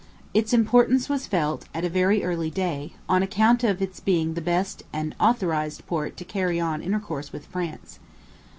[0.33, 4.41] Its importance was felt at a very early day, on account of its being the
[4.41, 7.99] best and authorized port to carry on intercourse with France.